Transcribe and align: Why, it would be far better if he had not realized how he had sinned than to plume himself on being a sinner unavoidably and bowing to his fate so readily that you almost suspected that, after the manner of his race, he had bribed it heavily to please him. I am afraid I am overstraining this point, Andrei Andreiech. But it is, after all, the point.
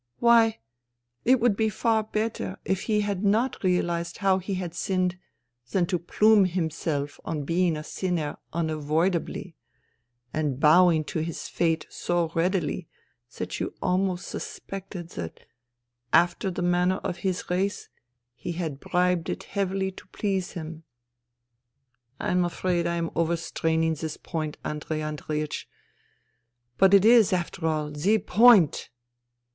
Why, 0.17 0.57
it 1.25 1.39
would 1.39 1.55
be 1.55 1.69
far 1.69 2.01
better 2.03 2.57
if 2.65 2.85
he 2.85 3.01
had 3.01 3.23
not 3.23 3.63
realized 3.63 4.17
how 4.17 4.39
he 4.39 4.55
had 4.55 4.73
sinned 4.73 5.19
than 5.71 5.85
to 5.85 5.99
plume 5.99 6.45
himself 6.45 7.19
on 7.23 7.43
being 7.43 7.77
a 7.77 7.83
sinner 7.83 8.37
unavoidably 8.51 9.55
and 10.33 10.59
bowing 10.59 11.03
to 11.03 11.19
his 11.19 11.47
fate 11.47 11.85
so 11.91 12.31
readily 12.33 12.87
that 13.37 13.59
you 13.59 13.75
almost 13.79 14.27
suspected 14.27 15.09
that, 15.09 15.45
after 16.11 16.49
the 16.49 16.63
manner 16.63 16.97
of 17.03 17.17
his 17.17 17.47
race, 17.51 17.87
he 18.33 18.53
had 18.53 18.79
bribed 18.79 19.29
it 19.29 19.43
heavily 19.43 19.91
to 19.91 20.07
please 20.07 20.53
him. 20.53 20.83
I 22.19 22.31
am 22.31 22.43
afraid 22.43 22.87
I 22.87 22.95
am 22.95 23.11
overstraining 23.15 23.93
this 24.01 24.17
point, 24.17 24.57
Andrei 24.65 25.01
Andreiech. 25.01 25.67
But 26.79 26.95
it 26.95 27.05
is, 27.05 27.31
after 27.31 27.67
all, 27.67 27.91
the 27.91 28.17
point. 28.17 28.89